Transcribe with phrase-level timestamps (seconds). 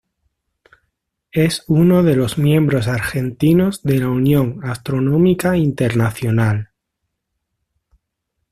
[1.31, 6.71] Es uno de los miembros Argentinos de la Unión Astronómica Internacional.